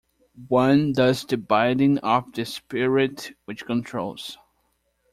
[0.47, 4.35] One does the bidding of the spirit which controls.